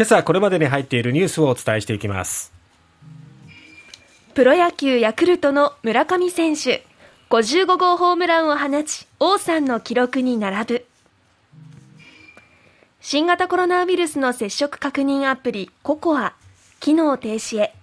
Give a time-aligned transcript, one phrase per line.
[0.00, 2.54] 今朝これまでに入っているニュースをお伝えしていきます。
[4.32, 6.86] プロ野球ヤクルトの村上選手
[7.28, 10.86] 55号ホームランを放ち王さんの記録に並ぶ。
[13.02, 16.32] 新型コロナウイルスの接触確認アプリココア
[16.80, 17.74] 機能停止へ。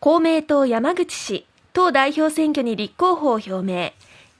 [0.00, 3.92] 公明党山口氏党代表選挙に立候補を表明。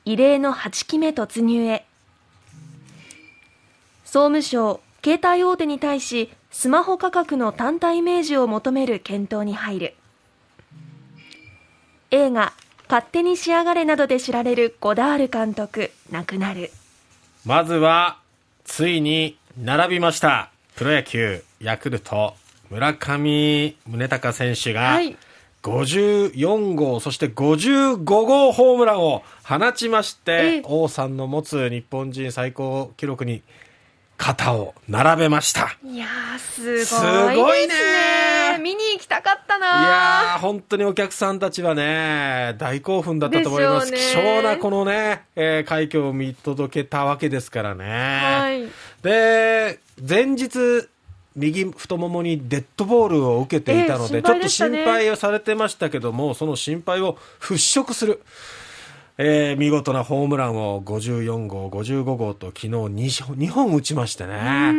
[0.04, 1.86] 異例の8期目突入へ。
[4.12, 9.94] 総務省携帯大手に対しスマホ価格の単体明示を求める検討に入る。
[12.10, 12.52] 映画
[12.90, 16.70] 「勝手に仕上がれ」などで知られるゴダール監督亡くなる。
[17.46, 18.18] まずは
[18.64, 20.50] ついに並びました。
[20.76, 22.34] プロ野球ヤクルト
[22.68, 25.16] 村上宗隆選手が、はい。
[25.62, 33.40] 54号、そして55号ホームランを放ちまして、王さんの持つ日本人最高記録に
[34.22, 35.76] 肩を並べました。
[35.84, 36.06] いや
[36.38, 37.74] すごいね。
[38.62, 39.66] 見に行きたかったな。
[39.66, 39.84] い
[40.34, 43.90] や本当にお客さんたちはね、大興奮だったと思います。
[43.90, 47.84] 貴重なこのね、えー、快挙を見届けたわけですからね。
[47.84, 48.68] はい、
[49.02, 50.86] で、前日、
[51.34, 58.22] 右太ももにデッドボールを受けていたので、えーね、ちょっと心配をされてましたけども、その心配を払拭する。
[59.18, 64.72] えー、見事なホームランを54号、55号と昨日 2, 2本打ちましてね、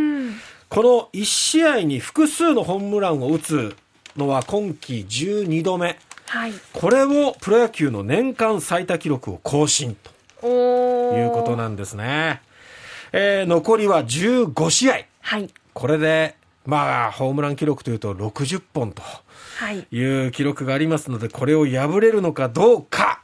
[0.69, 3.75] この1試合に複数のホームランを打つ
[4.17, 9.95] のは今季12度目、はい、これをプロ野球の年間最多記録を更新
[10.41, 12.41] ということなんですね。
[13.11, 19.03] えー、残りは15試合、はい、これで、まあ、ホームラン記録というと60本と
[19.91, 23.21] いう記録がありますので、これを破れるのかどうか。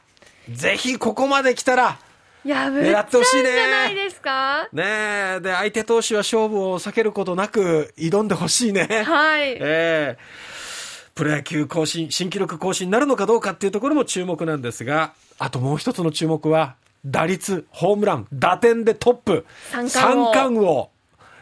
[0.48, 1.98] ぜひここまで来たら、
[2.44, 3.52] 狙ってほしいね。
[3.52, 8.86] じゃないですかねで、相手投手は勝負を避けることなく挑んでほしいね。
[9.04, 9.56] はい。
[9.60, 19.46] えー、プロ野球更新、新記録更新になるのかどうかっていうところも注目なんですが、あともう一つの注目は、打率、ホームラン、打点でトップ、
[19.88, 20.90] 三冠王。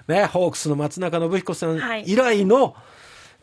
[0.08, 2.72] ね、ホークスの松中信彦さん以来の、はい、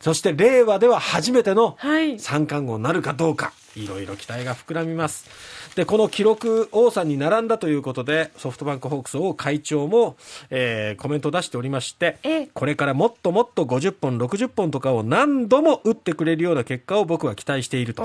[0.00, 1.78] そして令和では初めての
[2.18, 5.28] 三冠王になるかどうか、いろいろ期待が膨らみます。
[5.74, 10.16] で、この記録王さんに並んだということで、ソフトバンクホークス王会長も、
[10.50, 18.04] えー、コメントを出しておりまして、これからもっともっと50本、60本とかを何度も打ってくれるような結果を僕は期待していると。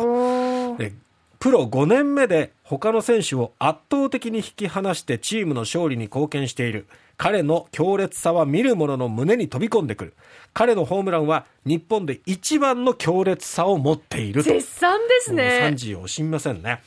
[1.42, 6.86] プロ5年目で他の選手を圧倒的に引き離してチームの勝利に貢献している。
[7.18, 10.14] 彼の強烈さは見る者の胸に飛び込んでくる。
[10.54, 15.62] 彼のホームランは日本で一番の強烈さを持っている絶賛ですね。
[15.64, 16.84] 3時を惜しみませんね。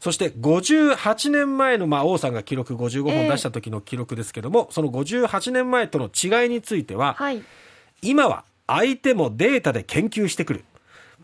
[0.00, 7.42] そして58年前の、まあ、王さんが記録55本出した時の記録ですけども、えー、その58年前との違いについては、はい、
[8.00, 10.64] 今は相手もデータで研究してくる。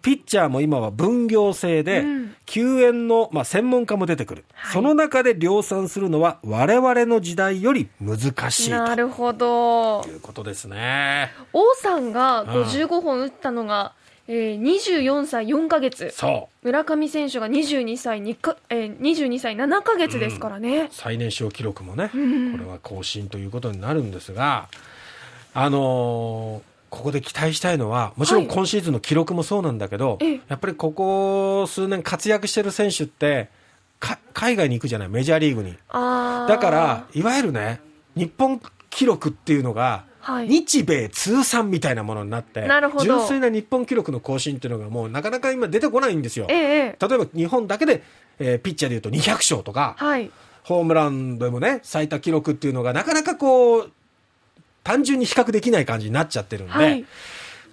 [0.02, 2.04] ピッチャーも今は分業制で、
[2.44, 10.02] 救援の、まあ、専門家も出てくる、はい、その中で量産するのは我々の時代より難しいなるほど。
[10.02, 11.30] ということですね。
[11.52, 13.92] 王さんが55本打ったのが、
[14.28, 16.10] うん、えー、24歳4か月。
[16.10, 16.66] そう。
[16.66, 24.68] 村上選手が22歳 ,2 か、えー、22歳7か月ですからね、うん、最年少記録もね、うん、これは更新ということになるんですが
[25.54, 33.48] あのーここで期待したいのは、もちろん今シーズンの記録もそうなんだけど、はい、やっぱりここ数年活躍してる選手って、
[34.34, 35.72] 海外に行くじゃない、メジャーリーグに。
[35.88, 37.80] だから、いわゆるね、
[38.14, 38.60] 日本
[38.90, 42.68] 記録っていうのが、はい、日米通算みたいなものになって、
[43.00, 46.46] 純粋な日本記録の更新っていうのがもうなかなか今出てこないんですよ。
[46.50, 48.02] ええ、例えば日本だけで、
[48.38, 50.30] えー、ピッチャーでいうと200勝とか、はい、
[50.62, 53.90] ホームランでもね、最多記録っていうのがなかなかこう、
[54.84, 57.04] 単純に比較できない感じになっちゃってるんで、はい、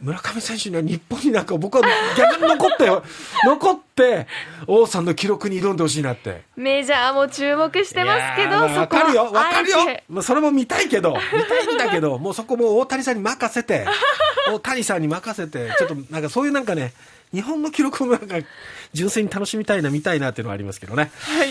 [0.01, 1.83] 村上選手には日本になんか僕は
[2.17, 3.03] 逆に残ってよ。
[3.45, 4.27] 残って
[4.67, 6.43] 王さんの記録に挑んでほしいなって。
[6.55, 9.77] メジャーも注目してますけどわかるよわかるよ。
[10.07, 13.85] まあ、それも見たいけど見たいんだけどもうそこも大谷さんに任せて
[14.47, 16.93] 大谷さんに任せてちょっとなんかそういうなんかね
[17.33, 18.37] 日本の記録もなんか
[18.93, 21.11] 純粋に楽しみたいな見たいなっていうのはありますけどね。
[21.21, 21.49] はい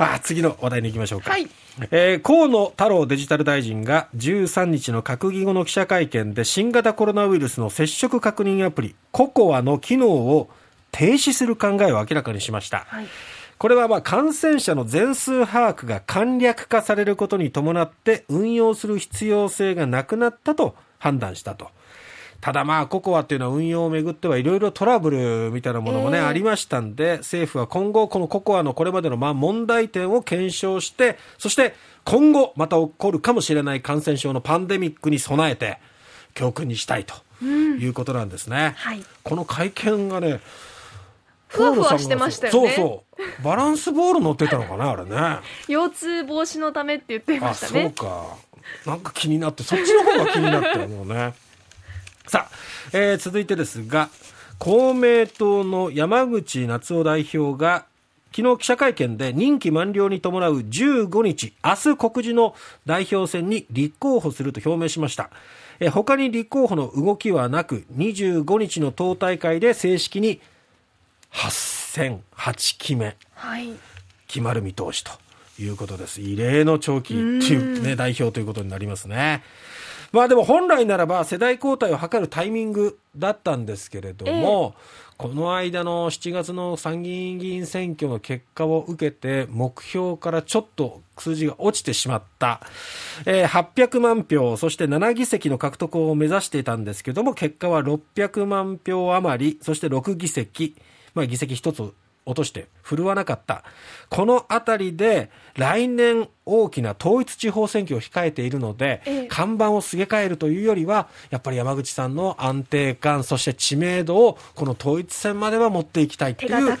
[0.00, 1.46] あ次の話題に行きましょうか、はい。
[1.90, 10.48] えー、河野太郎デジタル大臣が13日の閣議後の記者会見で新型コロナウイルスの接触確認アプリココアの機能を
[10.90, 13.06] 停止する考えを明らかにしました、はい、
[13.58, 21.68] これはまあ感染者の全数把握が簡略化されることに伴って運用する必要性がなくなったと判断したと
[22.40, 35.78] ただまあ、ココアっていうのは運用をめぐってはいろいろトラブルみたいなものもね、えー、ありましたんで、政府は今後このココアのこれまでのまあ問題点を検証して、そして今後また起こるかもしれない感染症のパンデミックに備えて
[36.34, 37.14] 教訓にしたいと
[37.44, 38.74] いうことなんですね。
[38.76, 40.40] はい、この会見がね
[41.50, 42.70] ふわふわしてましたよね。
[42.70, 43.04] そうそ
[43.40, 43.42] う。
[43.42, 45.40] バランスボール乗ってたのかな、あれね。
[45.68, 47.92] 腰痛防止のためって言ってましたね。
[47.98, 48.36] そうか。
[48.86, 51.34] なんか気になって、そっちの方が気になって、もうね。
[52.30, 52.50] さあ、
[52.92, 54.08] えー、続いてですが、
[54.60, 57.86] 公明党の山口夏夫代表が、
[58.32, 62.54] 昨日記者会見で任期満了に伴う15日、明日告示の
[62.86, 65.30] 代表選に立候補すると表明しました。
[65.80, 70.40] え他に立候補の動きはなく、25日の党大会で正式に
[71.32, 73.72] 8戦8期目、はい、
[74.28, 75.10] 決まる見通しと
[75.60, 76.20] いうことです。
[76.20, 79.42] 異例の長期っていう、ね、代表ということになりますね。
[80.12, 92.62] まあでも本来ならば世代交代を図るタイミングだったんですけれども、えこの間の7月の参議院議員選挙の結果を受けて、目標からちょっと数字が落ちてしまった、
[93.26, 100.74] えー、800万票、そして7議席の獲得を目指していたんですけども、結果は600万票余り、そして6議席、
[101.12, 101.92] まあ、議席一つ
[102.30, 103.64] 落として振るわなかった。
[104.08, 116.78] このあたりで来年大きな統一地方選挙を控えているので、ええ、看板をすげ替えるというよりは、やっぱり山口さんの安定感、そして知名度をこの統一戦までは持っていきたいという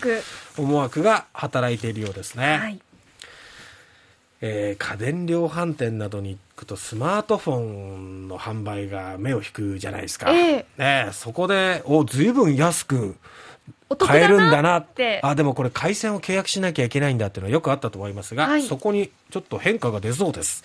[0.56, 2.58] 思惑が働いているようですね。
[2.58, 2.80] はい
[4.42, 10.32] えー、家電量販店などに行くとスマートフォンの販売が目を引くじゃないですか。
[10.32, 13.16] えね、そこで、お、ずいぶん安く
[13.98, 15.20] 買えるんだなって。
[15.22, 20.64] あでもこれ回線を契約しなきゃいけないんだっていうのはよくあったと思いますが、はい、そこにちょっと変化が出そうです。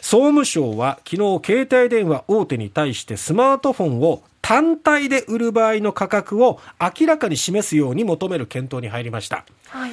[0.00, 9.90] 総務省は昨日携帯電話大手に対してスマートフォンを単体で売る場合の価格を明らかに示すように求める検討に入りました、はい、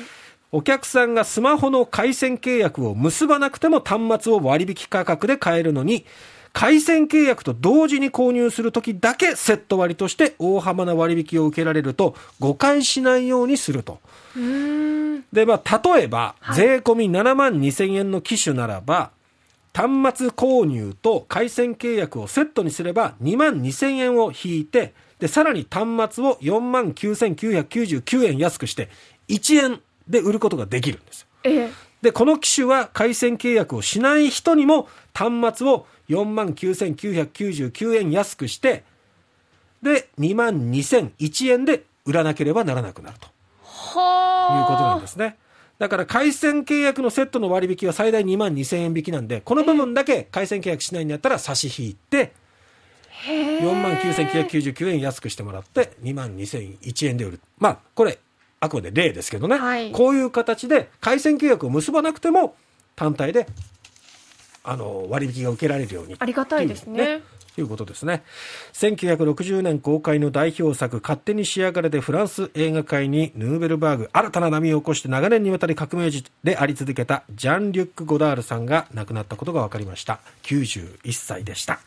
[0.51, 6.05] お客さんがスマホの回線契約を結ばなくても端末を割引価格で買えるのに
[6.53, 13.99] 回線契約と同時に購入するときだけセット割として大幅な割引を受けられると誤解しないようにすると。
[15.31, 19.11] で、まあ、例えば、税込み7万2000円の機種ならば、
[19.71, 28.89] 端末購入と回線契約をセットにすれば2万2000円を引いて、で、さらに端末を4万9999円安くして
[29.27, 31.27] 1円で売ることができるんです。
[31.43, 31.69] え
[32.01, 38.83] で、この機種は回線契約をしない人にも端末を4万9999円安くして、
[39.81, 43.27] で、2万2001円で売らなければならなくなると。
[43.27, 45.37] いうことなんですね。
[45.79, 52.33] だから回線契約のセットの割引は最大2万2000円引きなんで、この部分だけ回線契約しないんだったら差し引いて、
[53.25, 57.39] 4万9999円安くしてもらって、2万2001円で売る。
[57.59, 58.19] まあ、これ、
[58.59, 62.55] あくまで例ですけどね、はい、こういう形で回線契約を結ばなくても、
[62.95, 63.47] 単体で
[64.63, 67.21] あの割引が受けられるようにありがたいですね。
[67.57, 68.23] ということですね。
[68.73, 80.19] 1960年公開の代表作、勝手に仕上がれでフランス映画界にヌーベルバーグ、新たな波を起こして長年にわたり革命児であり続けたジャン・リュック・ゴダールさんが亡くなったことが分かりました。
[80.43, 81.79] 91歳でした。